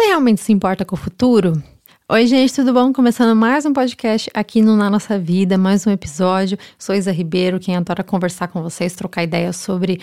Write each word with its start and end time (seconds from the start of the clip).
Você 0.00 0.06
realmente 0.06 0.40
se 0.40 0.50
importa 0.50 0.82
com 0.82 0.96
o 0.96 0.98
futuro? 0.98 1.62
Oi, 2.08 2.26
gente, 2.26 2.54
tudo 2.54 2.72
bom? 2.72 2.90
Começando 2.90 3.36
mais 3.36 3.66
um 3.66 3.72
podcast 3.74 4.30
aqui 4.32 4.62
no 4.62 4.74
Na 4.74 4.88
Nossa 4.88 5.18
Vida, 5.18 5.58
mais 5.58 5.86
um 5.86 5.90
episódio. 5.90 6.56
Sou 6.78 6.94
Isa 6.94 7.12
Ribeiro, 7.12 7.60
quem 7.60 7.76
adora 7.76 8.02
conversar 8.02 8.48
com 8.48 8.62
vocês, 8.62 8.94
trocar 8.94 9.24
ideias 9.24 9.56
sobre 9.56 10.00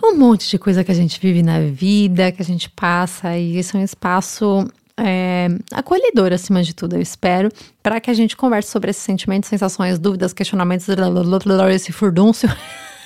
um 0.00 0.14
monte 0.14 0.48
de 0.48 0.56
coisa 0.56 0.84
que 0.84 0.92
a 0.92 0.94
gente 0.94 1.18
vive 1.18 1.42
na 1.42 1.58
vida, 1.62 2.30
que 2.30 2.42
a 2.42 2.44
gente 2.44 2.70
passa, 2.70 3.36
e 3.36 3.56
esse 3.56 3.74
é 3.74 3.80
um 3.80 3.82
espaço 3.82 4.70
é, 4.96 5.48
acolhedor, 5.72 6.32
acima 6.32 6.62
de 6.62 6.72
tudo, 6.72 6.94
eu 6.94 7.02
espero, 7.02 7.48
para 7.82 8.00
que 8.00 8.12
a 8.12 8.14
gente 8.14 8.36
converse 8.36 8.70
sobre 8.70 8.90
esses 8.90 9.02
sentimentos, 9.02 9.48
sensações, 9.48 9.98
dúvidas, 9.98 10.32
questionamentos, 10.32 10.86
esse 11.74 11.90
furdúncio. 11.90 12.48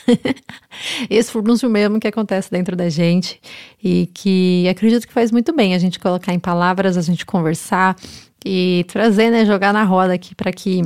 esse 1.09 1.31
furdúncio 1.31 1.69
mesmo 1.69 1.99
que 2.01 2.09
acontece 2.09 2.51
dentro 2.51 2.77
da 2.77 2.89
gente 2.89 3.41
e 3.83 4.09
que 4.15 4.67
acredito 4.69 5.07
que 5.07 5.13
faz 5.13 5.31
muito 5.31 5.55
bem 5.55 5.75
a 5.75 5.79
gente 5.79 5.99
colocar 5.99 6.33
em 6.33 6.39
palavras, 6.39 6.97
a 6.97 7.03
gente 7.03 7.25
conversar 7.25 7.97
e 8.45 8.85
trazer, 8.89 9.31
né, 9.31 9.45
jogar 9.45 9.73
na 9.73 9.85
roda 9.85 10.15
aqui 10.15 10.35
para 10.35 10.53
que 10.53 10.83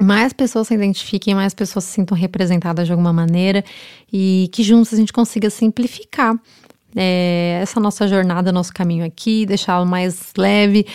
mais 0.00 0.32
pessoas 0.32 0.68
se 0.68 0.74
identifiquem, 0.74 1.34
mais 1.34 1.54
pessoas 1.54 1.84
se 1.84 1.92
sintam 1.92 2.16
representadas 2.16 2.86
de 2.86 2.92
alguma 2.92 3.12
maneira 3.12 3.64
e 4.12 4.48
que 4.52 4.62
juntos 4.62 4.92
a 4.92 4.96
gente 4.96 5.12
consiga 5.12 5.48
simplificar 5.50 6.34
é, 6.96 7.58
essa 7.62 7.80
nossa 7.80 8.06
jornada, 8.06 8.52
nosso 8.52 8.72
caminho 8.72 9.04
aqui, 9.04 9.44
deixá-lo 9.46 9.86
mais 9.86 10.32
leve 10.36 10.86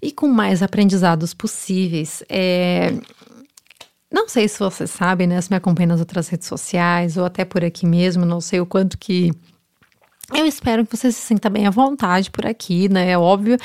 e 0.00 0.12
com 0.12 0.28
mais 0.28 0.62
aprendizados 0.62 1.34
possíveis. 1.34 2.22
É, 2.28 2.92
não 4.10 4.28
sei 4.28 4.48
se 4.48 4.58
você 4.58 4.86
sabe, 4.86 5.26
né? 5.26 5.40
Se 5.40 5.50
me 5.50 5.56
acompanha 5.56 5.88
nas 5.88 6.00
outras 6.00 6.28
redes 6.28 6.48
sociais 6.48 7.16
ou 7.16 7.24
até 7.24 7.44
por 7.44 7.64
aqui 7.64 7.86
mesmo, 7.86 8.24
não 8.24 8.40
sei 8.40 8.60
o 8.60 8.66
quanto 8.66 8.96
que. 8.96 9.30
Eu 10.34 10.44
espero 10.46 10.84
que 10.84 10.96
você 10.96 11.10
se 11.10 11.20
sinta 11.20 11.48
bem 11.48 11.66
à 11.66 11.70
vontade 11.70 12.30
por 12.30 12.46
aqui, 12.46 12.88
né? 12.88 13.10
É 13.10 13.18
óbvio. 13.18 13.56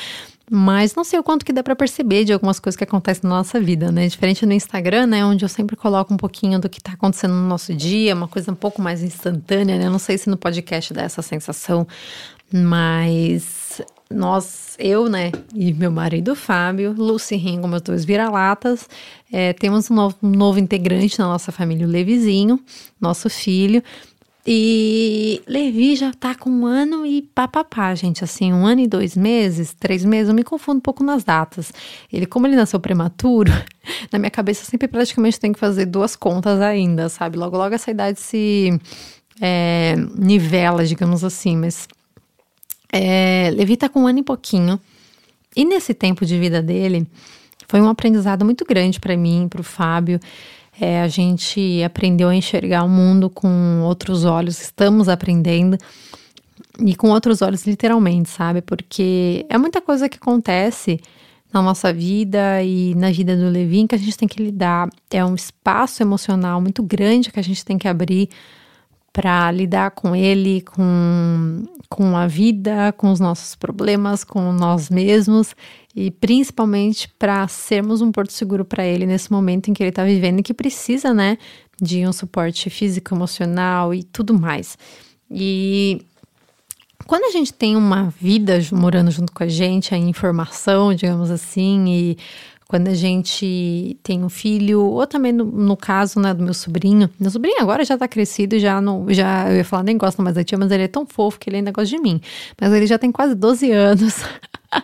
Mas 0.51 0.93
não 0.93 1.03
sei 1.05 1.17
o 1.17 1.23
quanto 1.23 1.45
que 1.45 1.53
dá 1.53 1.63
para 1.63 1.75
perceber 1.75 2.25
de 2.25 2.33
algumas 2.33 2.59
coisas 2.59 2.77
que 2.77 2.83
acontecem 2.83 3.21
na 3.23 3.37
nossa 3.37 3.59
vida, 3.59 3.91
né? 3.91 4.07
Diferente 4.07 4.45
no 4.45 4.51
Instagram, 4.53 5.07
né? 5.07 5.25
Onde 5.25 5.45
eu 5.45 5.49
sempre 5.49 5.75
coloco 5.75 6.13
um 6.13 6.17
pouquinho 6.17 6.59
do 6.59 6.69
que 6.69 6.81
tá 6.81 6.91
acontecendo 6.91 7.33
no 7.33 7.47
nosso 7.47 7.73
dia, 7.73 8.13
uma 8.13 8.27
coisa 8.27 8.51
um 8.51 8.55
pouco 8.55 8.81
mais 8.81 9.01
instantânea, 9.01 9.77
né? 9.77 9.89
Não 9.89 9.99
sei 9.99 10.17
se 10.17 10.29
no 10.29 10.37
podcast 10.37 10.93
dá 10.93 11.03
essa 11.03 11.21
sensação, 11.21 11.87
mas 12.51 13.81
nós, 14.09 14.75
eu, 14.77 15.09
né, 15.09 15.31
e 15.53 15.73
meu 15.73 15.91
marido 15.91 16.35
Fábio, 16.35 16.93
Lucy 16.95 17.35
Ringo, 17.35 17.67
meus 17.67 17.81
dois 17.81 18.05
vira-latas, 18.05 18.87
é, 19.31 19.53
temos 19.53 19.89
um 19.89 19.95
novo, 19.95 20.15
um 20.21 20.29
novo 20.29 20.59
integrante 20.59 21.17
na 21.17 21.25
nossa 21.25 21.51
família, 21.51 21.87
o 21.87 21.89
Levizinho, 21.89 22.59
nosso 23.01 23.29
filho. 23.29 23.83
E 24.45 25.41
Levi 25.47 25.95
já 25.95 26.11
tá 26.11 26.35
com 26.35 26.49
um 26.49 26.65
ano 26.65 27.05
e 27.05 27.21
papapá, 27.21 27.95
gente. 27.95 28.25
Assim, 28.25 28.51
um 28.51 28.65
ano 28.65 28.81
e 28.81 28.87
dois 28.87 29.15
meses, 29.15 29.73
três 29.73 30.03
meses, 30.03 30.27
eu 30.27 30.35
me 30.35 30.43
confundo 30.43 30.79
um 30.79 30.81
pouco 30.81 31.01
nas 31.01 31.23
datas. 31.23 31.71
Ele, 32.11 32.25
como 32.25 32.45
ele 32.45 32.57
nasceu 32.57 32.77
prematuro, 32.79 33.51
na 34.11 34.19
minha 34.19 34.29
cabeça 34.29 34.65
sempre 34.65 34.89
praticamente 34.89 35.39
tem 35.39 35.53
que 35.53 35.59
fazer 35.59 35.85
duas 35.85 36.17
contas 36.17 36.59
ainda, 36.59 37.07
sabe? 37.07 37.37
Logo, 37.37 37.57
logo 37.57 37.73
essa 37.73 37.89
idade 37.89 38.19
se 38.19 38.77
é, 39.41 39.95
nivela, 40.13 40.83
digamos 40.83 41.23
assim. 41.23 41.55
Mas 41.55 41.87
é, 42.93 43.49
Levi 43.51 43.75
tá 43.75 43.89
com 43.89 44.03
um 44.03 44.07
ano 44.07 44.19
e 44.19 44.23
pouquinho. 44.23 44.79
E 45.55 45.65
nesse 45.65 45.95
tempo 45.95 46.25
de 46.25 46.37
vida 46.37 46.61
dele, 46.61 47.07
foi 47.67 47.81
um 47.81 47.89
aprendizado 47.89 48.45
muito 48.45 48.63
grande 48.65 48.99
para 48.99 49.17
mim, 49.17 49.47
para 49.49 49.61
o 49.61 49.63
Fábio. 49.63 50.19
É, 50.79 51.01
a 51.01 51.07
gente 51.07 51.81
aprendeu 51.83 52.29
a 52.29 52.35
enxergar 52.35 52.83
o 52.83 52.89
mundo 52.89 53.29
com 53.29 53.81
outros 53.81 54.25
olhos, 54.25 54.61
estamos 54.61 55.09
aprendendo 55.09 55.77
e 56.79 56.95
com 56.95 57.09
outros 57.09 57.41
olhos, 57.41 57.65
literalmente, 57.65 58.29
sabe? 58.29 58.61
Porque 58.61 59.45
é 59.49 59.57
muita 59.57 59.81
coisa 59.81 60.07
que 60.07 60.17
acontece 60.17 60.99
na 61.51 61.61
nossa 61.61 61.91
vida 61.91 62.63
e 62.63 62.95
na 62.95 63.11
vida 63.11 63.35
do 63.35 63.49
Levin 63.49 63.87
que 63.87 63.95
a 63.95 63.99
gente 63.99 64.17
tem 64.17 64.27
que 64.27 64.41
lidar. 64.41 64.89
É 65.11 65.23
um 65.25 65.35
espaço 65.35 66.01
emocional 66.01 66.61
muito 66.61 66.81
grande 66.83 67.31
que 67.31 67.39
a 67.39 67.43
gente 67.43 67.63
tem 67.65 67.77
que 67.77 67.87
abrir 67.87 68.29
para 69.13 69.51
lidar 69.51 69.91
com 69.91 70.15
ele, 70.15 70.61
com, 70.61 71.63
com 71.87 72.17
a 72.17 72.25
vida, 72.25 72.91
com 72.97 73.11
os 73.11 73.19
nossos 73.19 73.55
problemas, 73.55 74.23
com 74.23 74.51
nós 74.51 74.89
mesmos 74.89 75.55
e 75.95 76.09
principalmente 76.09 77.07
para 77.19 77.47
sermos 77.47 78.01
um 78.01 78.11
porto 78.11 78.33
seguro 78.33 78.65
para 78.65 78.83
ele 78.83 79.05
nesse 79.05 79.31
momento 79.31 79.69
em 79.69 79.73
que 79.73 79.83
ele 79.83 79.91
está 79.91 80.03
vivendo 80.03 80.39
e 80.39 80.43
que 80.43 80.53
precisa, 80.53 81.13
né, 81.13 81.37
de 81.79 82.05
um 82.07 82.11
suporte 82.11 82.69
físico, 82.71 83.13
emocional 83.13 83.93
e 83.93 84.03
tudo 84.03 84.33
mais. 84.33 84.75
E 85.29 86.03
quando 87.05 87.25
a 87.25 87.31
gente 87.31 87.53
tem 87.53 87.75
uma 87.75 88.09
vida 88.19 88.59
morando 88.71 89.11
junto 89.11 89.31
com 89.31 89.43
a 89.43 89.47
gente, 89.47 89.93
a 89.93 89.97
informação, 89.97 90.93
digamos 90.95 91.29
assim, 91.29 91.85
e 91.87 92.17
quando 92.67 92.87
a 92.87 92.93
gente 92.93 93.97
tem 94.01 94.23
um 94.23 94.29
filho, 94.29 94.81
ou 94.81 95.05
também 95.05 95.31
no, 95.31 95.45
no, 95.45 95.77
caso 95.77 96.19
né, 96.19 96.33
do 96.33 96.43
meu 96.43 96.53
sobrinho. 96.53 97.09
Meu 97.19 97.29
sobrinho 97.29 97.61
agora 97.61 97.83
já 97.83 97.97
tá 97.97 98.07
crescido, 98.07 98.57
já 98.57 98.81
não. 98.81 99.05
Já, 99.09 99.49
eu 99.49 99.57
ia 99.57 99.65
falar, 99.65 99.83
nem 99.83 99.97
gosta 99.97 100.21
mais 100.23 100.35
da 100.35 100.43
tia, 100.43 100.57
mas 100.57 100.71
ele 100.71 100.83
é 100.83 100.87
tão 100.87 101.05
fofo 101.05 101.39
que 101.39 101.49
ele 101.49 101.57
ainda 101.57 101.71
gosta 101.71 101.95
de 101.95 102.01
mim. 102.01 102.19
Mas 102.59 102.71
ele 102.73 102.87
já 102.87 102.97
tem 102.97 103.11
quase 103.11 103.35
12 103.35 103.71
anos. 103.71 104.23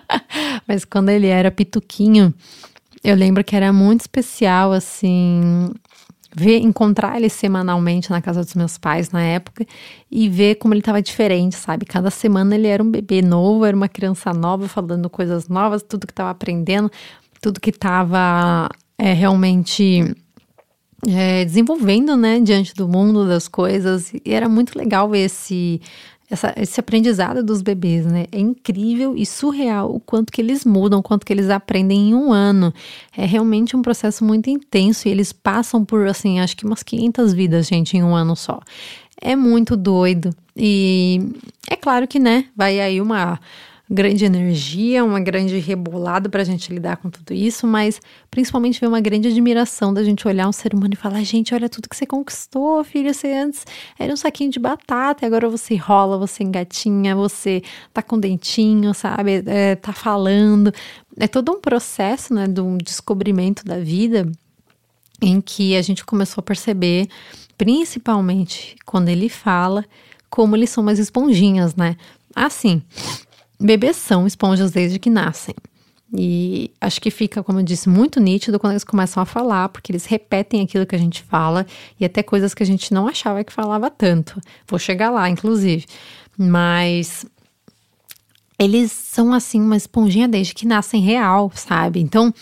mas 0.68 0.86
quando 0.86 1.10
ele 1.10 1.28
era 1.28 1.50
pituquinho, 1.50 2.34
eu 3.04 3.16
lembro 3.16 3.44
que 3.44 3.56
era 3.56 3.72
muito 3.72 4.02
especial, 4.02 4.72
assim, 4.74 5.72
ver, 6.36 6.60
encontrar 6.60 7.18
ele 7.18 7.30
semanalmente 7.30 8.10
na 8.12 8.22
casa 8.22 8.44
dos 8.44 8.54
meus 8.54 8.78
pais 8.78 9.10
na 9.10 9.22
época 9.22 9.66
e 10.12 10.30
ver 10.30 10.56
como 10.56 10.74
ele 10.74 10.82
estava 10.82 11.02
diferente, 11.02 11.56
sabe? 11.56 11.86
Cada 11.86 12.12
semana 12.12 12.56
ele 12.56 12.68
era 12.68 12.84
um 12.84 12.92
bebê 12.92 13.22
novo, 13.22 13.66
era 13.66 13.76
uma 13.76 13.90
criança 13.90 14.34
nova, 14.34 14.68
falando 14.68 15.10
coisas 15.10 15.48
novas, 15.48 15.82
tudo 15.82 16.06
que 16.06 16.14
estava 16.14 16.30
aprendendo 16.30 16.92
tudo 17.42 17.60
que 17.60 17.70
estava 17.70 18.70
é, 18.98 19.14
realmente 19.14 20.16
é, 21.08 21.46
desenvolvendo, 21.46 22.18
né, 22.18 22.40
diante 22.40 22.74
do 22.74 22.88
mundo 22.88 23.28
das 23.28 23.48
coisas. 23.48 24.12
E 24.14 24.34
era 24.34 24.50
muito 24.50 24.78
legal 24.78 25.16
esse, 25.16 25.82
essa, 26.30 26.54
esse 26.58 26.80
aprendizado 26.80 27.44
dos 27.44 27.62
bebês, 27.62 28.06
né? 28.06 28.26
É 28.32 28.40
incrível 28.40 29.16
e 29.16 29.26
surreal 29.26 29.94
o 29.94 30.00
quanto 30.00 30.32
que 30.32 30.42
eles 30.42 30.66
mudam, 30.66 31.00
o 31.00 31.04
quanto 31.04 31.26
que 31.26 31.34
eles 31.34 31.50
aprendem 31.50 32.10
em 32.10 32.16
um 32.16 32.32
ano. 32.32 32.74
É 33.16 33.26
realmente 33.26 33.76
um 33.76 33.82
processo 33.82 34.24
muito 34.24 34.50
intenso 34.50 35.08
e 35.08 35.12
eles 35.12 35.32
passam 35.32 35.84
por, 35.84 36.08
assim, 36.08 36.40
acho 36.40 36.56
que 36.56 36.66
umas 36.66 36.84
500 36.84 37.34
vidas, 37.34 37.68
gente, 37.68 37.98
em 37.98 38.04
um 38.04 38.16
ano 38.16 38.36
só. 38.36 38.60
É 39.22 39.36
muito 39.36 39.76
doido. 39.76 40.30
E 40.56 41.22
é 41.70 41.76
claro 41.76 42.08
que, 42.08 42.20
né, 42.20 42.46
vai 42.56 42.80
aí 42.80 43.02
uma 43.02 43.40
grande 43.90 44.24
energia, 44.24 45.04
uma 45.04 45.20
grande 45.20 45.58
rebolada 45.58 46.30
para 46.30 46.44
a 46.44 46.46
gente 46.46 46.72
lidar 46.72 46.98
com 46.98 47.10
tudo 47.10 47.34
isso, 47.34 47.66
mas 47.66 48.00
principalmente 48.30 48.80
ver 48.80 48.88
uma 48.88 49.02
grande 49.02 49.28
admiração 49.30 49.92
da 49.92 50.04
gente 50.04 50.28
olhar 50.28 50.48
um 50.48 50.52
ser 50.52 50.76
humano 50.76 50.94
e 50.94 50.98
falar: 50.98 51.24
gente, 51.24 51.56
olha 51.56 51.68
tudo 51.68 51.90
que 51.90 51.96
você 51.96 52.06
conquistou, 52.06 52.84
filho. 52.84 53.12
Você 53.12 53.32
antes 53.34 53.66
era 53.98 54.14
um 54.14 54.18
saquinho 54.18 54.52
de 54.52 54.60
batata 54.60 55.26
e 55.26 55.28
agora 55.28 55.50
você 55.50 55.76
rola, 55.76 56.20
você 56.20 56.44
engatinha, 56.44 57.16
você 57.16 57.64
tá 57.92 58.04
com 58.04 58.20
dentinho, 58.20 58.94
sabe? 58.94 59.44
É, 59.48 59.76
tá 59.76 59.92
falando. 59.92 60.72
É 61.18 61.28
todo 61.28 61.52
um 61.52 61.60
processo, 61.60 62.34
né, 62.34 62.48
de 62.48 62.62
um 62.62 62.78
descobrimento 62.78 63.66
da 63.66 63.80
vida 63.80 64.32
em 65.22 65.42
que 65.42 65.76
a 65.76 65.82
gente 65.82 66.06
começou 66.06 66.42
a 66.42 66.44
perceber, 66.44 67.10
principalmente 67.58 68.78
quando 68.86 69.10
ele 69.10 69.28
fala, 69.28 69.84
como 70.30 70.56
eles 70.56 70.70
são 70.70 70.84
mais 70.84 71.00
esponjinhas, 71.00 71.76
né? 71.76 71.98
Assim, 72.34 72.82
Bebês 73.60 73.98
são 73.98 74.26
esponjas 74.26 74.72
desde 74.72 75.00
que 75.00 75.10
nascem. 75.10 75.56
E 76.14 76.72
acho 76.82 77.00
que 77.00 77.12
fica, 77.12 77.44
como 77.44 77.60
eu 77.60 77.64
disse, 77.64 77.88
muito 77.88 78.20
nítido 78.20 78.60
quando 78.60 78.74
eles 78.74 78.84
começam 78.84 79.22
a 79.22 79.26
falar, 79.26 79.70
porque 79.70 79.92
eles 79.92 80.06
repetem 80.06 80.62
aquilo 80.62 80.86
que 80.86 80.96
a 80.96 81.00
gente 81.00 81.22
fala 81.22 81.68
e 82.00 82.06
até 82.06 82.24
coisas 82.24 82.54
que 82.54 82.64
a 82.64 82.66
gente 82.66 82.94
não 82.94 83.08
achava 83.08 83.44
que 83.44 83.54
falava 83.54 83.92
tanto. 83.92 84.42
Vou 84.68 84.80
chegar 84.80 85.12
lá, 85.12 85.30
inclusive. 85.30 85.86
Mas 86.38 87.26
eles 88.58 88.92
são 88.92 89.34
assim 89.34 89.62
uma 89.62 89.78
esponjinha 89.78 90.28
desde 90.28 90.56
que 90.56 90.66
nascem 90.66 91.02
real, 91.02 91.52
sabe? 91.54 92.00
Então, 92.00 92.34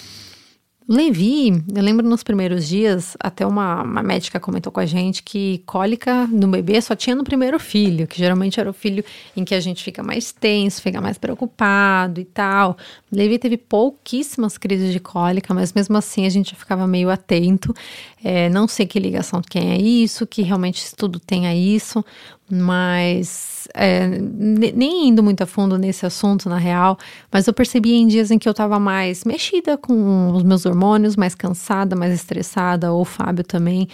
Levi, 0.89 1.49
eu 1.75 1.83
lembro 1.83 2.07
nos 2.07 2.23
primeiros 2.23 2.65
dias, 2.65 3.17
até 3.19 3.45
uma, 3.45 3.83
uma, 3.83 4.01
médica 4.01 4.39
comentou 4.39 4.71
com 4.71 4.79
a 4.79 4.85
gente 4.85 5.21
que 5.21 5.61
cólica 5.65 6.25
no 6.27 6.47
bebê 6.47 6.81
só 6.81 6.95
tinha 6.95 7.13
no 7.13 7.25
primeiro 7.25 7.59
filho, 7.59 8.07
que 8.07 8.17
geralmente 8.17 8.57
era 8.57 8.69
o 8.69 8.73
filho 8.73 9.03
em 9.35 9.43
que 9.43 9.53
a 9.53 9.59
gente 9.59 9.83
fica 9.83 10.01
mais 10.01 10.31
tenso, 10.31 10.81
fica 10.81 11.01
mais 11.01 11.17
preocupado 11.17 12.21
e 12.21 12.25
tal. 12.25 12.77
Levi 13.11 13.37
teve 13.37 13.57
pouquíssimas 13.57 14.57
crises 14.57 14.93
de 14.93 15.01
cólica, 15.01 15.53
mas 15.53 15.73
mesmo 15.73 15.97
assim 15.97 16.25
a 16.25 16.29
gente 16.29 16.55
ficava 16.55 16.87
meio 16.87 17.09
atento. 17.09 17.75
É, 18.23 18.47
não 18.49 18.65
sei 18.65 18.87
que 18.87 18.97
ligação 18.97 19.41
tem 19.41 19.73
a 19.73 19.77
isso, 19.77 20.25
que 20.25 20.41
realmente 20.41 20.77
estudo 20.77 21.19
tem 21.19 21.47
a 21.47 21.55
isso, 21.55 22.03
mas 22.49 23.67
é, 23.73 24.07
nem 24.07 25.09
indo 25.09 25.21
muito 25.21 25.41
a 25.41 25.45
fundo 25.45 25.77
nesse 25.77 26.05
assunto, 26.05 26.47
na 26.47 26.57
real, 26.57 26.97
mas 27.31 27.45
eu 27.45 27.53
percebi 27.53 27.93
em 27.93 28.07
dias 28.07 28.31
em 28.31 28.39
que 28.39 28.47
eu 28.47 28.53
tava 28.53 28.79
mais 28.79 29.25
mexida 29.25 29.77
com 29.77 30.31
os 30.31 30.43
meus 30.43 30.65
hormônios, 30.65 31.15
mais 31.15 31.35
cansada, 31.35 31.95
mais 31.95 32.13
estressada, 32.13 32.91
ou 32.91 33.01
o 33.01 33.05
Fábio 33.05 33.43
também, 33.43 33.89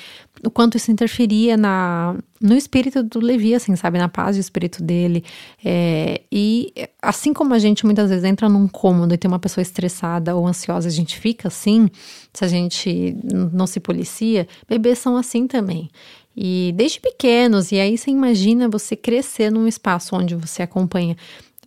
o 0.45 0.51
quanto 0.51 0.77
isso 0.77 0.91
interferia 0.91 1.57
na, 1.57 2.15
no 2.39 2.55
espírito 2.55 3.01
do 3.01 3.19
Levi, 3.19 3.55
assim, 3.55 3.75
sabe, 3.75 3.97
na 3.97 4.09
paz 4.09 4.35
do 4.35 4.39
espírito 4.39 4.83
dele. 4.83 5.23
É, 5.63 6.21
e 6.31 6.73
assim 7.01 7.33
como 7.33 7.53
a 7.53 7.59
gente 7.59 7.85
muitas 7.85 8.09
vezes 8.09 8.23
entra 8.23 8.47
num 8.47 8.67
cômodo 8.67 9.13
e 9.13 9.17
tem 9.17 9.29
uma 9.29 9.39
pessoa 9.39 9.61
estressada 9.61 10.35
ou 10.35 10.45
ansiosa, 10.45 10.87
a 10.87 10.91
gente 10.91 11.17
fica 11.17 11.47
assim, 11.47 11.89
se 12.31 12.45
a 12.45 12.47
gente 12.47 13.17
não 13.51 13.65
se 13.65 13.79
policia, 13.79 14.47
bebês 14.67 14.99
são 14.99 15.17
assim 15.17 15.47
também. 15.47 15.89
E 16.35 16.73
desde 16.75 16.99
pequenos, 16.99 17.71
e 17.71 17.79
aí 17.79 17.97
você 17.97 18.09
imagina 18.09 18.67
você 18.67 18.95
crescer 18.95 19.51
num 19.51 19.67
espaço 19.67 20.15
onde 20.15 20.35
você 20.35 20.63
acompanha 20.63 21.15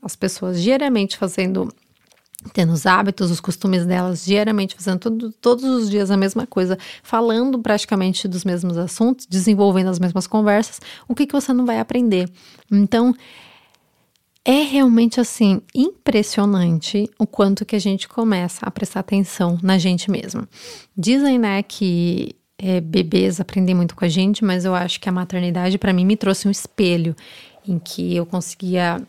as 0.02 0.16
pessoas 0.16 0.62
diariamente 0.62 1.16
fazendo 1.16 1.68
tendo 2.52 2.72
os 2.72 2.86
hábitos, 2.86 3.30
os 3.30 3.40
costumes 3.40 3.84
delas 3.86 4.24
diariamente, 4.24 4.76
fazendo 4.76 5.00
tudo, 5.00 5.32
todos 5.32 5.64
os 5.64 5.90
dias 5.90 6.10
a 6.10 6.16
mesma 6.16 6.46
coisa, 6.46 6.78
falando 7.02 7.58
praticamente 7.58 8.28
dos 8.28 8.44
mesmos 8.44 8.78
assuntos, 8.78 9.26
desenvolvendo 9.26 9.88
as 9.88 9.98
mesmas 9.98 10.26
conversas, 10.26 10.80
o 11.08 11.14
que, 11.14 11.26
que 11.26 11.32
você 11.32 11.52
não 11.52 11.66
vai 11.66 11.80
aprender? 11.80 12.30
Então, 12.70 13.14
é 14.44 14.62
realmente 14.62 15.20
assim 15.20 15.60
impressionante 15.74 17.10
o 17.18 17.26
quanto 17.26 17.64
que 17.64 17.74
a 17.74 17.80
gente 17.80 18.06
começa 18.06 18.64
a 18.64 18.70
prestar 18.70 19.00
atenção 19.00 19.58
na 19.60 19.76
gente 19.76 20.08
mesmo. 20.08 20.46
Dizem, 20.96 21.38
né, 21.38 21.62
que 21.64 22.36
é, 22.58 22.80
bebês 22.80 23.40
aprendem 23.40 23.74
muito 23.74 23.94
com 23.94 24.04
a 24.04 24.08
gente, 24.08 24.44
mas 24.44 24.64
eu 24.64 24.74
acho 24.74 25.00
que 25.00 25.08
a 25.08 25.12
maternidade 25.12 25.78
para 25.78 25.92
mim 25.92 26.04
me 26.04 26.16
trouxe 26.16 26.48
um 26.48 26.50
espelho 26.50 27.14
em 27.66 27.78
que 27.78 28.14
eu 28.14 28.24
conseguia 28.24 29.00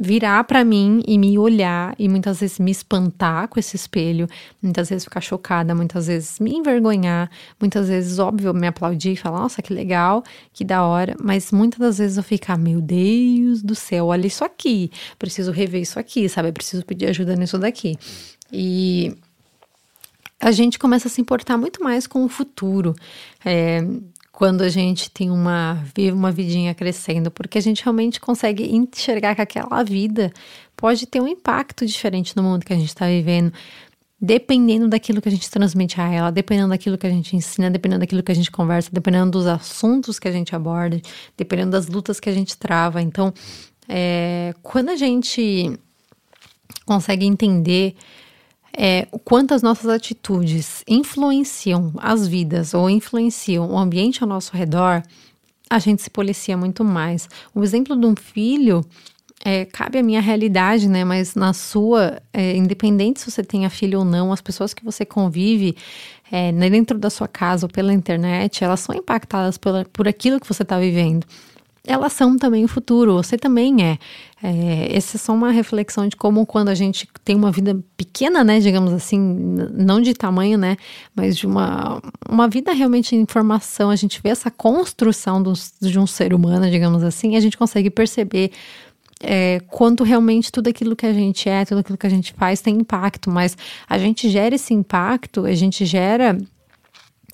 virar 0.00 0.44
para 0.44 0.64
mim 0.64 1.02
e 1.06 1.18
me 1.18 1.36
olhar 1.36 1.94
e 1.98 2.08
muitas 2.08 2.38
vezes 2.38 2.60
me 2.60 2.70
espantar 2.70 3.48
com 3.48 3.58
esse 3.58 3.74
espelho, 3.74 4.28
muitas 4.62 4.88
vezes 4.88 5.04
ficar 5.04 5.20
chocada, 5.20 5.74
muitas 5.74 6.06
vezes 6.06 6.38
me 6.38 6.52
envergonhar, 6.52 7.28
muitas 7.60 7.88
vezes, 7.88 8.20
óbvio, 8.20 8.54
me 8.54 8.68
aplaudir 8.68 9.12
e 9.12 9.16
falar, 9.16 9.40
nossa, 9.40 9.60
que 9.60 9.74
legal, 9.74 10.22
que 10.52 10.64
da 10.64 10.84
hora, 10.84 11.16
mas 11.20 11.50
muitas 11.50 11.80
das 11.80 11.98
vezes 11.98 12.16
eu 12.16 12.22
ficar, 12.22 12.56
meu 12.56 12.80
Deus 12.80 13.60
do 13.60 13.74
céu, 13.74 14.06
olha 14.06 14.26
isso 14.26 14.44
aqui, 14.44 14.90
preciso 15.18 15.50
rever 15.50 15.82
isso 15.82 15.98
aqui, 15.98 16.28
sabe? 16.28 16.52
Preciso 16.52 16.86
pedir 16.86 17.06
ajuda 17.06 17.34
nisso 17.34 17.58
daqui. 17.58 17.98
E 18.52 19.16
a 20.40 20.52
gente 20.52 20.78
começa 20.78 21.08
a 21.08 21.10
se 21.10 21.20
importar 21.20 21.56
muito 21.56 21.82
mais 21.82 22.06
com 22.06 22.24
o 22.24 22.28
futuro. 22.28 22.94
É, 23.44 23.82
quando 24.38 24.62
a 24.62 24.68
gente 24.68 25.10
tem 25.10 25.30
uma 25.30 25.82
uma 26.12 26.30
vidinha 26.30 26.72
crescendo, 26.74 27.30
porque 27.30 27.58
a 27.58 27.60
gente 27.60 27.82
realmente 27.82 28.20
consegue 28.20 28.64
enxergar 28.64 29.34
que 29.34 29.42
aquela 29.42 29.82
vida 29.82 30.32
pode 30.76 31.06
ter 31.06 31.20
um 31.20 31.26
impacto 31.26 31.84
diferente 31.84 32.36
no 32.36 32.42
mundo 32.44 32.64
que 32.64 32.72
a 32.72 32.76
gente 32.76 32.88
está 32.88 33.06
vivendo, 33.06 33.52
dependendo 34.20 34.86
daquilo 34.86 35.20
que 35.20 35.28
a 35.28 35.32
gente 35.32 35.50
transmite 35.50 36.00
a 36.00 36.08
ela, 36.08 36.30
dependendo 36.30 36.68
daquilo 36.68 36.96
que 36.96 37.06
a 37.06 37.10
gente 37.10 37.34
ensina, 37.34 37.68
dependendo 37.68 38.00
daquilo 38.00 38.22
que 38.22 38.30
a 38.30 38.34
gente 38.34 38.50
conversa, 38.50 38.90
dependendo 38.92 39.32
dos 39.32 39.46
assuntos 39.48 40.20
que 40.20 40.28
a 40.28 40.32
gente 40.32 40.54
aborda, 40.54 41.00
dependendo 41.36 41.72
das 41.72 41.88
lutas 41.88 42.20
que 42.20 42.28
a 42.28 42.32
gente 42.32 42.56
trava. 42.56 43.02
Então, 43.02 43.34
é, 43.88 44.54
quando 44.62 44.90
a 44.90 44.96
gente 44.96 45.76
consegue 46.86 47.26
entender 47.26 47.96
é, 48.80 49.08
o 49.10 49.18
quanto 49.18 49.52
as 49.52 49.60
nossas 49.60 49.90
atitudes 49.90 50.84
influenciam 50.86 51.92
as 51.98 52.28
vidas 52.28 52.74
ou 52.74 52.88
influenciam 52.88 53.68
o 53.68 53.76
ambiente 53.76 54.22
ao 54.22 54.28
nosso 54.28 54.56
redor, 54.56 55.02
a 55.68 55.80
gente 55.80 56.00
se 56.00 56.08
policia 56.08 56.56
muito 56.56 56.84
mais. 56.84 57.28
O 57.52 57.64
exemplo 57.64 57.96
de 57.96 58.06
um 58.06 58.14
filho 58.14 58.86
é, 59.44 59.64
cabe 59.64 59.98
à 59.98 60.02
minha 60.02 60.20
realidade, 60.20 60.88
né? 60.88 61.04
Mas 61.04 61.34
na 61.34 61.52
sua, 61.52 62.22
é, 62.32 62.56
independente 62.56 63.20
se 63.20 63.28
você 63.28 63.42
tenha 63.42 63.68
filho 63.68 63.98
ou 63.98 64.04
não, 64.04 64.32
as 64.32 64.40
pessoas 64.40 64.72
que 64.72 64.84
você 64.84 65.04
convive 65.04 65.76
é, 66.30 66.52
dentro 66.52 66.96
da 66.98 67.10
sua 67.10 67.26
casa 67.26 67.66
ou 67.66 67.70
pela 67.70 67.92
internet, 67.92 68.62
elas 68.62 68.78
são 68.78 68.94
impactadas 68.94 69.58
por 69.92 70.06
aquilo 70.06 70.38
que 70.38 70.46
você 70.46 70.62
está 70.62 70.78
vivendo 70.78 71.26
elas 71.88 72.12
são 72.12 72.36
também 72.36 72.64
o 72.64 72.68
futuro, 72.68 73.14
você 73.14 73.38
também 73.38 73.82
é. 73.82 73.98
é. 74.42 74.94
Essa 74.94 75.16
é 75.16 75.18
só 75.18 75.32
uma 75.32 75.50
reflexão 75.50 76.06
de 76.06 76.14
como 76.14 76.44
quando 76.44 76.68
a 76.68 76.74
gente 76.74 77.08
tem 77.24 77.34
uma 77.34 77.50
vida 77.50 77.76
pequena, 77.96 78.44
né, 78.44 78.60
digamos 78.60 78.92
assim, 78.92 79.18
não 79.72 80.00
de 80.00 80.12
tamanho, 80.12 80.58
né, 80.58 80.76
mas 81.16 81.36
de 81.36 81.46
uma, 81.46 82.00
uma 82.28 82.46
vida 82.46 82.72
realmente 82.72 83.16
em 83.16 83.24
formação, 83.26 83.88
a 83.88 83.96
gente 83.96 84.20
vê 84.22 84.28
essa 84.28 84.50
construção 84.50 85.42
de 85.80 85.98
um 85.98 86.06
ser 86.06 86.34
humano, 86.34 86.70
digamos 86.70 87.02
assim, 87.02 87.32
e 87.32 87.36
a 87.36 87.40
gente 87.40 87.56
consegue 87.56 87.88
perceber 87.88 88.52
é, 89.20 89.60
quanto 89.68 90.04
realmente 90.04 90.52
tudo 90.52 90.68
aquilo 90.68 90.94
que 90.94 91.06
a 91.06 91.12
gente 91.12 91.48
é, 91.48 91.64
tudo 91.64 91.78
aquilo 91.78 91.98
que 91.98 92.06
a 92.06 92.10
gente 92.10 92.34
faz 92.34 92.60
tem 92.60 92.76
impacto, 92.76 93.30
mas 93.30 93.56
a 93.88 93.98
gente 93.98 94.28
gera 94.28 94.54
esse 94.54 94.74
impacto, 94.74 95.46
a 95.46 95.54
gente 95.54 95.86
gera 95.86 96.38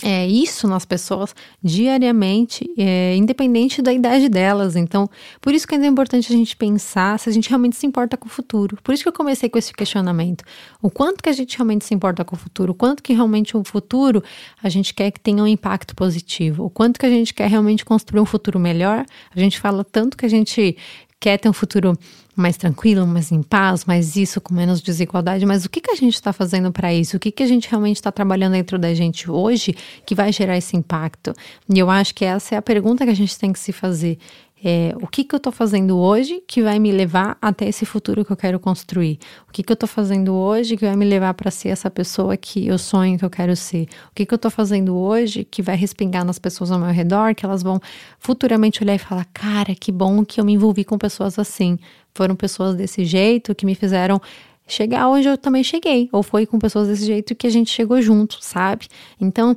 é, 0.03 0.27
isso 0.27 0.67
nas 0.67 0.85
pessoas 0.85 1.35
diariamente, 1.63 2.69
é, 2.77 3.15
independente 3.17 3.81
da 3.81 3.93
idade 3.93 4.29
delas. 4.29 4.75
Então, 4.75 5.09
por 5.41 5.55
isso 5.55 5.69
que 5.69 5.75
é 5.75 5.87
importante 5.87 6.33
a 6.33 6.37
gente 6.37 6.57
pensar 6.57 7.19
se 7.19 7.29
a 7.29 7.33
gente 7.33 7.49
realmente 7.49 7.77
se 7.77 7.87
importa 7.87 8.17
com 8.17 8.27
o 8.27 8.31
futuro. 8.31 8.77
Por 8.83 8.93
isso 8.93 9.05
que 9.05 9.09
eu 9.09 9.13
comecei 9.13 9.49
com 9.49 9.57
esse 9.57 9.73
questionamento. 9.73 10.43
O 10.83 10.91
quanto 10.91 11.23
que 11.23 11.29
a 11.29 11.33
gente 11.33 11.57
realmente 11.57 11.85
se 11.85 11.95
importa 11.95 12.25
com 12.25 12.35
o 12.35 12.39
futuro, 12.39 12.73
o 12.73 12.75
quanto 12.75 13.03
que 13.03 13.13
realmente 13.13 13.57
o 13.57 13.63
futuro 13.63 14.23
a 14.61 14.69
gente 14.69 14.93
quer 14.93 15.13
que 15.13 15.21
tenha 15.21 15.43
um 15.43 15.47
impacto 15.47 15.95
positivo, 15.95 16.65
o 16.65 16.71
quanto 16.71 16.99
que 16.99 17.07
a 17.07 17.11
gente 17.11 17.33
quer 17.33 17.49
realmente 17.49 17.85
construir 17.85 18.21
um 18.21 18.27
futuro 18.27 18.59
melhor. 18.59 19.07
A 19.35 19.39
gente 19.39 19.61
fala 19.61 19.85
tanto 19.85 20.17
que 20.17 20.27
a 20.27 20.31
gente 20.31 20.77
quer 21.25 21.39
ter 21.39 21.49
um 21.49 21.55
futuro 21.55 21.99
mais 22.37 22.59
tranquilo, 22.59 23.07
mais 23.07 23.33
em 23.33 23.43
paz, 23.43 23.87
mais 23.87 24.15
isso, 24.15 24.43
com 24.43 24.53
menos 24.53 24.83
desigualdade, 24.83 25.47
mas 25.47 25.65
o 25.65 25.71
que, 25.71 25.81
que 25.81 25.91
a 25.91 25.95
gente 25.95 26.13
está 26.13 26.35
fazendo 26.35 26.71
para 26.71 26.93
isso? 26.93 27.17
O 27.17 27.21
que, 27.21 27.31
que 27.31 27.43
a 27.43 27.47
gente 27.47 27.67
realmente 27.67 27.97
está 27.97 28.13
trabalhando 28.13 28.53
dentro 28.53 28.79
da 28.79 28.93
gente 28.93 29.31
hoje 29.31 29.75
que 30.05 30.15
vai 30.15 30.31
gerar 30.31 30.59
esse 30.59 30.77
impacto? 30.77 31.33
E 31.73 31.79
eu 31.79 31.89
acho 31.89 32.15
que 32.15 32.27
essa 32.27 32.57
é 32.57 32.59
a 32.59 32.63
pergunta 32.63 33.07
que 33.07 33.11
a 33.11 33.17
gente 33.17 33.39
tem 33.39 33.55
que 33.55 33.59
se 33.59 33.73
fazer 33.73 34.19
é, 34.67 34.95
o 35.03 35.07
que, 35.07 35.25
que 35.25 35.35
eu 35.35 35.37
estou 35.37 35.53
fazendo 35.53 35.99
hoje 35.99 36.43
que 36.49 36.63
vai 36.63 36.79
me 36.79 36.91
levar 36.91 37.37
até 37.43 37.69
esse 37.69 37.85
futuro 37.85 38.25
que 38.25 38.33
eu 38.33 38.37
quero 38.37 38.59
construir? 38.59 39.19
O 39.47 39.53
que, 39.53 39.63
que 39.63 39.71
eu 39.71 39.75
estou 39.75 39.87
fazendo 39.87 40.33
hoje 40.33 40.75
que 40.75 40.87
vai 40.87 40.97
me 40.97 41.05
levar 41.05 41.35
para 41.35 41.51
ser 41.51 41.69
essa 41.69 41.91
pessoa 41.91 42.35
que 42.35 42.67
eu 42.67 42.79
sonho 42.79 43.19
que 43.19 43.25
eu 43.27 43.29
quero 43.29 43.55
ser? 43.55 43.83
O 44.11 44.15
que, 44.15 44.25
que 44.25 44.33
eu 44.33 44.37
estou 44.37 44.51
fazendo 44.51 44.97
hoje 44.97 45.45
que 45.45 45.61
vai 45.61 45.77
respingar 45.77 46.25
nas 46.25 46.39
pessoas 46.39 46.71
ao 46.71 46.79
meu 46.79 46.89
redor, 46.89 47.35
que 47.35 47.45
elas 47.45 47.63
vão 47.63 47.79
futuramente 48.19 48.83
olhar 48.83 48.95
e 48.95 48.99
falar: 48.99 49.27
cara, 49.35 49.75
que 49.75 49.93
bom 49.93 50.25
que 50.25 50.41
eu 50.41 50.45
me 50.47 50.55
envolvi 50.55 50.83
com 50.83 50.97
pessoas 50.97 51.39
assim. 51.39 51.79
Foram 52.15 52.35
pessoas 52.35 52.75
desse 52.75 53.05
jeito 53.05 53.55
que 53.55 53.67
me 53.67 53.75
fizeram 53.75 54.19
chegar 54.67 55.09
onde 55.09 55.29
eu 55.29 55.37
também 55.37 55.63
cheguei, 55.63 56.09
ou 56.11 56.23
foi 56.23 56.47
com 56.47 56.59
pessoas 56.59 56.89
desse 56.89 57.05
jeito 57.05 57.35
que 57.35 57.47
a 57.47 57.51
gente 57.51 57.71
chegou 57.71 58.01
junto, 58.01 58.39
sabe? 58.41 58.87
Então, 59.21 59.55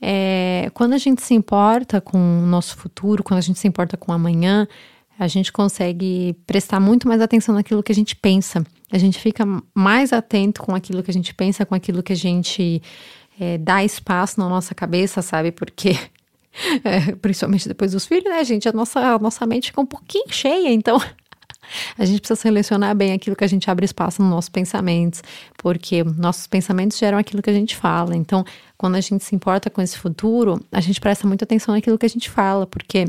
é, 0.00 0.70
quando 0.74 0.92
a 0.92 0.98
gente 0.98 1.22
se 1.22 1.34
importa 1.34 2.00
com 2.00 2.18
o 2.18 2.46
nosso 2.46 2.76
futuro, 2.76 3.22
quando 3.22 3.38
a 3.38 3.42
gente 3.42 3.58
se 3.58 3.66
importa 3.66 3.96
com 3.96 4.12
amanhã, 4.12 4.68
a 5.18 5.26
gente 5.26 5.50
consegue 5.50 6.36
prestar 6.46 6.78
muito 6.78 7.08
mais 7.08 7.20
atenção 7.20 7.54
naquilo 7.54 7.82
que 7.82 7.92
a 7.92 7.94
gente 7.94 8.14
pensa. 8.14 8.64
A 8.92 8.98
gente 8.98 9.18
fica 9.18 9.44
mais 9.74 10.12
atento 10.12 10.62
com 10.62 10.74
aquilo 10.74 11.02
que 11.02 11.10
a 11.10 11.14
gente 11.14 11.34
pensa, 11.34 11.64
com 11.64 11.74
aquilo 11.74 12.02
que 12.02 12.12
a 12.12 12.16
gente 12.16 12.82
é, 13.40 13.56
dá 13.58 13.82
espaço 13.82 14.38
na 14.38 14.48
nossa 14.48 14.74
cabeça, 14.74 15.22
sabe? 15.22 15.50
Porque, 15.50 15.98
é, 16.84 17.14
principalmente 17.16 17.66
depois 17.66 17.92
dos 17.92 18.04
filhos, 18.04 18.24
né, 18.24 18.44
gente? 18.44 18.68
A 18.68 18.72
nossa, 18.72 19.00
a 19.00 19.18
nossa 19.18 19.46
mente 19.46 19.68
fica 19.68 19.80
um 19.80 19.86
pouquinho 19.86 20.30
cheia, 20.30 20.70
então 20.70 21.00
a 21.98 22.04
gente 22.04 22.20
precisa 22.20 22.40
selecionar 22.40 22.94
bem 22.94 23.12
aquilo 23.12 23.36
que 23.36 23.44
a 23.44 23.48
gente 23.48 23.70
abre 23.70 23.84
espaço 23.84 24.22
nos 24.22 24.30
nossos 24.30 24.48
pensamentos, 24.48 25.22
porque 25.58 26.04
nossos 26.04 26.46
pensamentos 26.46 26.98
geram 26.98 27.18
aquilo 27.18 27.42
que 27.42 27.50
a 27.50 27.54
gente 27.54 27.76
fala. 27.76 28.16
Então, 28.16 28.44
quando 28.76 28.96
a 28.96 29.00
gente 29.00 29.24
se 29.24 29.34
importa 29.34 29.70
com 29.70 29.80
esse 29.80 29.98
futuro, 29.98 30.60
a 30.70 30.80
gente 30.80 31.00
presta 31.00 31.26
muita 31.26 31.44
atenção 31.44 31.74
naquilo 31.74 31.98
que 31.98 32.06
a 32.06 32.10
gente 32.10 32.30
fala, 32.30 32.66
porque 32.66 33.06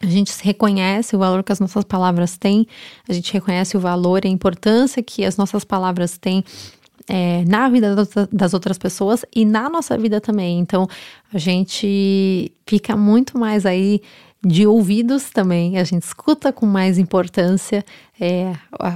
a 0.00 0.06
gente 0.06 0.32
reconhece 0.42 1.16
o 1.16 1.18
valor 1.18 1.42
que 1.42 1.52
as 1.52 1.60
nossas 1.60 1.84
palavras 1.84 2.36
têm, 2.36 2.66
a 3.08 3.12
gente 3.12 3.32
reconhece 3.32 3.76
o 3.76 3.80
valor 3.80 4.24
e 4.24 4.28
a 4.28 4.30
importância 4.30 5.02
que 5.02 5.24
as 5.24 5.36
nossas 5.36 5.64
palavras 5.64 6.16
têm 6.16 6.44
é, 7.08 7.42
na 7.46 7.68
vida 7.68 7.96
das 8.30 8.54
outras 8.54 8.76
pessoas 8.76 9.24
e 9.34 9.44
na 9.44 9.68
nossa 9.68 9.96
vida 9.96 10.20
também. 10.20 10.58
Então, 10.58 10.86
a 11.32 11.38
gente 11.38 12.52
fica 12.66 12.96
muito 12.96 13.38
mais 13.38 13.64
aí 13.64 14.02
de 14.44 14.66
ouvidos 14.66 15.30
também, 15.30 15.78
a 15.78 15.84
gente 15.84 16.04
escuta 16.04 16.52
com 16.52 16.64
mais 16.64 16.96
importância 16.96 17.84
é, 18.20 18.52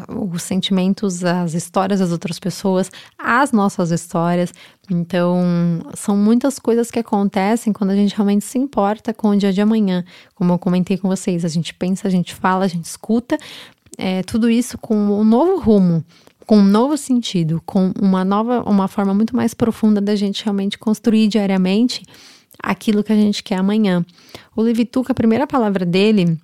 os 0.08 0.42
sentimentos, 0.42 1.25
as 1.25 1.54
histórias 1.54 1.99
das 1.99 2.12
outras 2.12 2.38
pessoas, 2.38 2.90
as 3.18 3.50
nossas 3.50 3.90
histórias. 3.90 4.54
Então, 4.88 5.80
são 5.94 6.16
muitas 6.16 6.61
coisas 6.61 6.92
que 6.92 6.99
acontecem 7.00 7.72
quando 7.72 7.90
a 7.90 7.96
gente 7.96 8.14
realmente 8.14 8.44
se 8.44 8.56
importa 8.56 9.12
com 9.12 9.30
o 9.30 9.37
dia 9.37 9.52
de 9.52 9.61
amanhã. 9.61 10.04
Como 10.34 10.52
eu 10.52 10.58
comentei 10.58 10.96
com 10.96 11.08
vocês, 11.08 11.44
a 11.44 11.49
gente 11.49 11.75
pensa, 11.75 12.06
a 12.06 12.11
gente 12.11 12.32
fala, 12.34 12.64
a 12.64 12.68
gente 12.68 12.84
escuta, 12.84 13.37
é, 13.99 14.22
tudo 14.22 14.49
isso 14.49 14.78
com 14.78 14.96
um 14.96 15.25
novo 15.25 15.58
rumo 15.58 16.04
com 16.44 16.58
um 16.58 16.64
novo 16.64 16.96
sentido, 16.96 17.62
com 17.64 17.92
uma 18.00 18.25
nova, 18.25 18.68
uma 18.68 18.88
forma 18.88 19.14
muito 19.14 19.34
mais 19.34 19.54
profunda 19.54 20.00
da 20.00 20.14
gente 20.16 20.44
realmente 20.44 20.76
construir 20.76 21.28
diariamente 21.28 22.02
aquilo 22.62 23.04
que 23.04 23.12
a 23.12 23.16
gente 23.16 23.42
quer 23.42 23.56
amanhã. 23.56 24.04
O 24.56 24.62
Levituca, 24.62 25.12
a 25.12 25.14
primeira 25.14 25.47
palavra 25.47 25.85
dele 25.85 26.38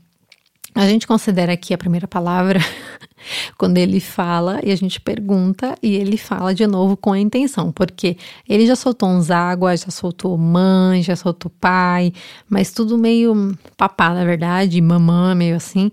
A 0.75 0.87
gente 0.87 1.07
considera 1.07 1.53
aqui 1.53 1.75
a 1.75 1.79
primeira 1.79 2.07
palavra 2.07 2.61
quando 3.59 3.79
ele 3.79 3.99
fala 4.01 4.61
e 4.63 4.71
a 4.71 4.77
gente 4.77 5.01
pergunta 5.01 5.75
e 5.83 5.97
ele 5.97 6.17
fala 6.17 6.55
de 6.55 6.67
novo 6.67 6.97
com 6.97 7.13
a 7.13 7.19
intenção, 7.19 7.73
porque 7.73 8.17
ele 8.49 8.67
já 8.67 8.77
soltou 8.77 9.09
uns 9.09 9.31
águas, 9.31 9.81
já 9.81 9.91
soltou 9.91 10.37
mãe, 10.39 11.03
já 11.03 11.17
soltou 11.17 11.51
pai, 11.61 12.13
mas 12.49 12.71
tudo 12.71 12.97
meio 12.97 13.57
papá, 13.77 14.11
na 14.11 14.25
verdade, 14.25 14.81
mamã, 14.81 15.35
meio 15.35 15.57
assim, 15.57 15.91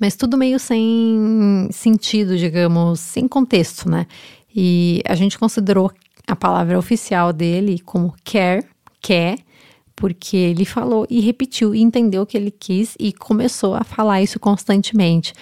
mas 0.00 0.16
tudo 0.16 0.36
meio 0.36 0.58
sem 0.58 1.68
sentido, 1.70 2.36
digamos, 2.36 3.00
sem 3.00 3.28
contexto, 3.28 3.88
né? 3.88 4.06
E 4.54 5.00
a 5.06 5.14
gente 5.14 5.38
considerou 5.38 5.92
a 6.26 6.34
palavra 6.34 6.78
oficial 6.78 7.32
dele 7.32 7.78
como 7.80 8.14
quer, 8.24 8.64
quer, 9.00 9.38
porque 9.96 10.36
ele 10.36 10.64
falou 10.64 11.06
e 11.08 11.20
repetiu 11.20 11.74
e 11.74 11.80
entendeu 11.80 12.22
o 12.22 12.26
que 12.26 12.36
ele 12.36 12.50
quis 12.50 12.96
e 12.98 13.12
começou 13.12 13.74
a 13.74 13.84
falar 13.84 14.22
isso 14.22 14.38
constantemente. 14.40 15.32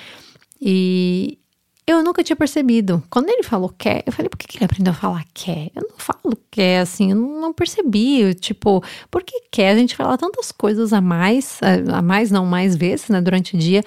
E 0.60 1.38
eu 1.86 2.02
nunca 2.02 2.22
tinha 2.22 2.36
percebido. 2.36 3.02
Quando 3.10 3.28
ele 3.28 3.42
falou 3.42 3.68
quer, 3.68 4.02
eu 4.06 4.12
falei, 4.12 4.28
por 4.28 4.38
que 4.38 4.56
ele 4.56 4.64
aprendeu 4.64 4.92
a 4.92 4.96
falar 4.96 5.24
quer? 5.34 5.70
Eu 5.74 5.82
não 5.90 5.98
falo 5.98 6.36
quer, 6.50 6.80
assim, 6.80 7.10
eu 7.10 7.16
não 7.16 7.52
percebi. 7.52 8.34
Tipo, 8.34 8.82
por 9.10 9.22
que 9.22 9.42
quer? 9.50 9.70
A 9.70 9.76
gente 9.76 9.96
fala 9.96 10.16
tantas 10.16 10.52
coisas 10.52 10.92
a 10.92 11.00
mais, 11.00 11.58
a 11.92 12.02
mais 12.02 12.30
não, 12.30 12.46
mais 12.46 12.76
vezes, 12.76 13.08
né, 13.08 13.20
durante 13.20 13.56
o 13.56 13.58
dia. 13.58 13.82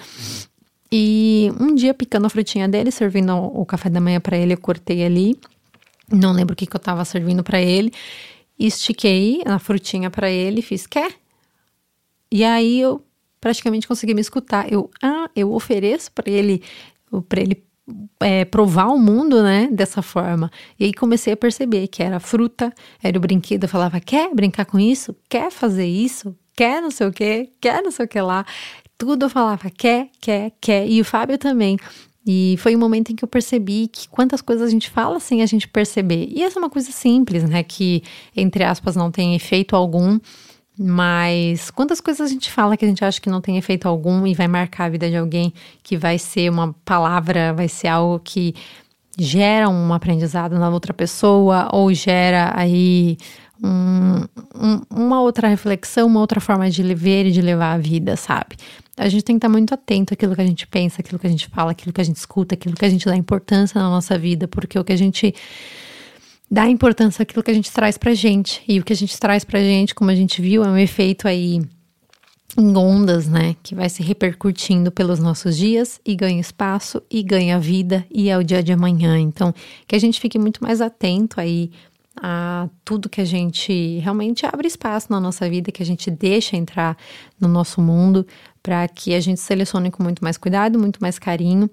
E 0.92 1.50
um 1.58 1.74
dia, 1.74 1.94
picando 1.94 2.26
a 2.26 2.30
frutinha 2.30 2.68
dele, 2.68 2.90
servindo 2.90 3.34
o 3.34 3.64
café 3.64 3.88
da 3.88 4.00
manhã 4.00 4.20
para 4.20 4.36
ele, 4.36 4.54
eu 4.54 4.58
cortei 4.58 5.04
ali. 5.04 5.38
Não 6.12 6.32
lembro 6.32 6.52
o 6.52 6.56
que, 6.56 6.66
que 6.66 6.76
eu 6.76 6.80
tava 6.80 7.04
servindo 7.04 7.42
para 7.42 7.60
ele 7.60 7.92
estiquei 8.58 9.42
a 9.44 9.58
frutinha 9.58 10.10
para 10.10 10.30
ele, 10.30 10.62
fiz 10.62 10.86
quer? 10.86 11.12
E 12.30 12.44
aí 12.44 12.80
eu 12.80 13.04
praticamente 13.40 13.86
consegui 13.86 14.14
me 14.14 14.20
escutar. 14.20 14.70
Eu, 14.72 14.90
ah, 15.02 15.30
eu 15.34 15.52
ofereço 15.52 16.10
para 16.12 16.30
ele, 16.30 16.62
para 17.28 17.40
ele 17.40 17.62
é, 18.20 18.44
provar 18.44 18.86
o 18.86 18.98
mundo, 18.98 19.42
né, 19.42 19.68
dessa 19.70 20.02
forma. 20.02 20.50
E 20.78 20.84
aí 20.84 20.92
comecei 20.92 21.32
a 21.32 21.36
perceber 21.36 21.86
que 21.88 22.02
era 22.02 22.18
fruta, 22.18 22.72
era 23.02 23.16
o 23.16 23.20
brinquedo. 23.20 23.64
Eu 23.64 23.68
falava, 23.68 24.00
quer 24.00 24.34
brincar 24.34 24.64
com 24.64 24.78
isso? 24.78 25.14
Quer 25.28 25.50
fazer 25.50 25.86
isso? 25.86 26.36
Quer 26.56 26.80
não 26.80 26.90
sei 26.90 27.06
o 27.06 27.12
que? 27.12 27.52
Quer 27.60 27.82
não 27.82 27.90
sei 27.90 28.06
o 28.06 28.08
que 28.08 28.20
lá? 28.20 28.44
Tudo 28.98 29.26
eu 29.26 29.30
falava, 29.30 29.70
quer, 29.70 30.08
quer, 30.20 30.52
quer. 30.60 30.88
E 30.88 31.00
o 31.00 31.04
Fábio 31.04 31.38
também. 31.38 31.76
E 32.26 32.56
foi 32.58 32.74
um 32.74 32.78
momento 32.78 33.12
em 33.12 33.14
que 33.14 33.22
eu 33.22 33.28
percebi 33.28 33.86
que 33.86 34.08
quantas 34.08 34.42
coisas 34.42 34.66
a 34.66 34.70
gente 34.70 34.90
fala 34.90 35.20
sem 35.20 35.42
a 35.42 35.46
gente 35.46 35.68
perceber. 35.68 36.28
E 36.34 36.42
essa 36.42 36.58
é 36.58 36.60
uma 36.60 36.70
coisa 36.70 36.90
simples, 36.90 37.48
né? 37.48 37.62
Que, 37.62 38.02
entre 38.36 38.64
aspas, 38.64 38.96
não 38.96 39.12
tem 39.12 39.36
efeito 39.36 39.76
algum. 39.76 40.18
Mas 40.78 41.70
quantas 41.70 42.00
coisas 42.00 42.28
a 42.28 42.30
gente 42.30 42.50
fala 42.50 42.76
que 42.76 42.84
a 42.84 42.88
gente 42.88 43.04
acha 43.04 43.20
que 43.20 43.30
não 43.30 43.40
tem 43.40 43.56
efeito 43.56 43.86
algum 43.86 44.26
e 44.26 44.34
vai 44.34 44.48
marcar 44.48 44.86
a 44.86 44.88
vida 44.88 45.08
de 45.08 45.16
alguém, 45.16 45.52
que 45.82 45.96
vai 45.96 46.18
ser 46.18 46.50
uma 46.50 46.74
palavra, 46.84 47.54
vai 47.54 47.68
ser 47.68 47.88
algo 47.88 48.20
que 48.22 48.54
gera 49.18 49.68
um 49.68 49.94
aprendizado 49.94 50.58
na 50.58 50.68
outra 50.68 50.92
pessoa 50.92 51.70
ou 51.72 51.94
gera 51.94 52.52
aí 52.54 53.16
um, 53.64 54.24
um, 54.54 54.82
uma 54.90 55.22
outra 55.22 55.48
reflexão, 55.48 56.06
uma 56.06 56.20
outra 56.20 56.40
forma 56.40 56.68
de 56.68 56.82
ver 56.94 57.26
e 57.26 57.30
de 57.30 57.40
levar 57.40 57.72
a 57.72 57.78
vida, 57.78 58.16
sabe? 58.16 58.56
A 58.96 59.08
gente 59.08 59.24
tem 59.24 59.36
que 59.36 59.38
estar 59.38 59.48
muito 59.48 59.74
atento 59.74 60.14
àquilo 60.14 60.34
que 60.34 60.40
a 60.40 60.46
gente 60.46 60.66
pensa, 60.66 61.00
àquilo 61.00 61.18
que 61.18 61.26
a 61.26 61.30
gente 61.30 61.48
fala, 61.48 61.72
àquilo 61.72 61.92
que 61.92 62.00
a 62.00 62.04
gente 62.04 62.16
escuta, 62.16 62.54
àquilo 62.54 62.74
que 62.74 62.84
a 62.84 62.88
gente 62.88 63.04
dá 63.04 63.14
importância 63.14 63.80
na 63.80 63.90
nossa 63.90 64.18
vida, 64.18 64.48
porque 64.48 64.78
o 64.78 64.84
que 64.84 64.92
a 64.92 64.96
gente 64.96 65.34
dá 66.50 66.68
importância 66.68 67.22
àquilo 67.22 67.42
que 67.42 67.50
a 67.50 67.54
gente 67.54 67.70
traz 67.70 67.98
pra 67.98 68.14
gente. 68.14 68.62
E 68.66 68.80
o 68.80 68.84
que 68.84 68.92
a 68.92 68.96
gente 68.96 69.18
traz 69.18 69.44
pra 69.44 69.60
gente, 69.60 69.94
como 69.94 70.10
a 70.10 70.14
gente 70.14 70.40
viu, 70.40 70.64
é 70.64 70.68
um 70.68 70.78
efeito 70.78 71.28
aí 71.28 71.60
em 72.58 72.76
ondas, 72.76 73.28
né, 73.28 73.54
que 73.62 73.74
vai 73.74 73.88
se 73.88 74.02
repercutindo 74.02 74.90
pelos 74.90 75.18
nossos 75.18 75.56
dias 75.56 76.00
e 76.06 76.14
ganha 76.14 76.40
espaço 76.40 77.02
e 77.10 77.22
ganha 77.22 77.58
vida 77.58 78.06
e 78.10 78.30
é 78.30 78.38
o 78.38 78.42
dia 78.42 78.62
de 78.62 78.72
amanhã. 78.72 79.18
Então, 79.18 79.52
que 79.86 79.94
a 79.94 79.98
gente 79.98 80.18
fique 80.18 80.38
muito 80.38 80.62
mais 80.62 80.80
atento 80.80 81.38
aí 81.38 81.70
a 82.16 82.68
tudo 82.84 83.08
que 83.08 83.20
a 83.20 83.24
gente 83.24 83.98
realmente 83.98 84.46
abre 84.46 84.66
espaço 84.66 85.08
na 85.10 85.20
nossa 85.20 85.48
vida, 85.48 85.70
que 85.70 85.82
a 85.82 85.86
gente 85.86 86.10
deixa 86.10 86.56
entrar 86.56 86.96
no 87.40 87.48
nosso 87.48 87.80
mundo, 87.80 88.26
para 88.62 88.86
que 88.88 89.14
a 89.14 89.20
gente 89.20 89.40
selecione 89.40 89.90
com 89.90 90.02
muito 90.02 90.24
mais 90.24 90.36
cuidado, 90.36 90.78
muito 90.78 90.98
mais 91.00 91.18
carinho 91.18 91.70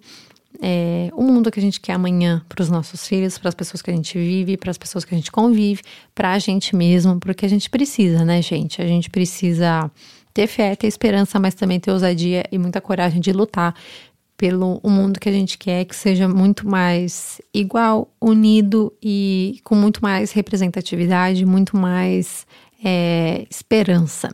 é, 0.62 1.10
o 1.14 1.24
mundo 1.24 1.50
que 1.50 1.60
a 1.60 1.62
gente 1.62 1.80
quer 1.80 1.94
amanhã 1.94 2.44
para 2.48 2.62
os 2.62 2.70
nossos 2.70 3.08
filhos, 3.08 3.38
para 3.38 3.50
as 3.50 3.56
pessoas 3.56 3.82
que 3.82 3.90
a 3.90 3.94
gente 3.94 4.18
vive, 4.18 4.58
para 4.58 4.72
as 4.72 4.78
pessoas 4.78 5.06
que 5.06 5.14
a 5.14 5.18
gente 5.18 5.32
convive, 5.32 5.82
para 6.14 6.34
a 6.34 6.40
gente 6.40 6.76
mesmo, 6.76 7.20
porque 7.20 7.46
a 7.46 7.50
gente 7.50 7.70
precisa, 7.70 8.24
né, 8.24 8.42
gente? 8.42 8.82
A 8.82 8.88
gente 8.88 9.10
precisa 9.10 9.90
ter 10.34 10.48
fé, 10.48 10.76
ter 10.76 10.88
esperança, 10.88 11.40
mas 11.40 11.54
também 11.54 11.80
ter 11.80 11.92
ousadia 11.92 12.44
e 12.52 12.58
muita 12.58 12.82
coragem 12.82 13.22
de 13.22 13.32
lutar 13.32 13.76
pelo 14.38 14.80
o 14.84 14.90
mundo 14.90 15.20
que 15.20 15.30
a 15.30 15.32
gente 15.32 15.58
quer 15.58 15.86
que 15.86 15.96
seja 15.96 16.28
muito 16.28 16.68
mais 16.68 17.42
igual, 17.54 18.14
unido 18.20 18.94
e 19.02 19.60
com 19.64 19.76
muito 19.76 20.02
mais 20.02 20.32
representatividade, 20.32 21.46
muito 21.46 21.78
mais 21.78 22.46
é, 22.84 23.46
esperança. 23.50 24.30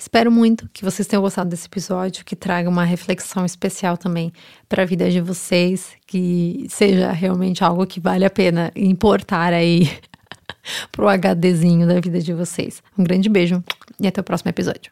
Espero 0.00 0.32
muito 0.32 0.66
que 0.72 0.82
vocês 0.82 1.06
tenham 1.06 1.20
gostado 1.20 1.50
desse 1.50 1.66
episódio, 1.66 2.24
que 2.24 2.34
traga 2.34 2.70
uma 2.70 2.84
reflexão 2.84 3.44
especial 3.44 3.98
também 3.98 4.32
para 4.66 4.82
a 4.82 4.86
vida 4.86 5.10
de 5.10 5.20
vocês, 5.20 5.90
que 6.06 6.66
seja 6.70 7.12
realmente 7.12 7.62
algo 7.62 7.86
que 7.86 8.00
vale 8.00 8.24
a 8.24 8.30
pena 8.30 8.72
importar 8.74 9.52
aí 9.52 9.90
pro 10.90 11.06
HDzinho 11.06 11.86
da 11.86 12.00
vida 12.00 12.18
de 12.18 12.32
vocês. 12.32 12.82
Um 12.96 13.04
grande 13.04 13.28
beijo 13.28 13.62
e 14.00 14.06
até 14.06 14.22
o 14.22 14.24
próximo 14.24 14.48
episódio. 14.48 14.88